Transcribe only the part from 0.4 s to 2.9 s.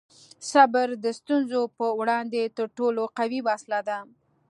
صبر د ستونزو په وړاندې تر